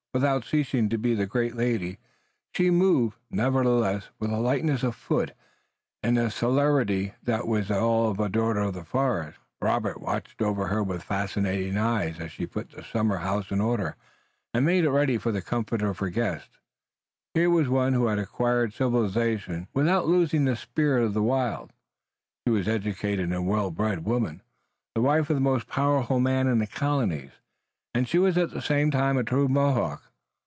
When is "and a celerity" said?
6.03-7.13